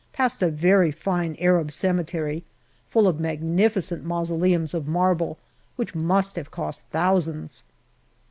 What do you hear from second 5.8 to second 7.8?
must have cost thousands.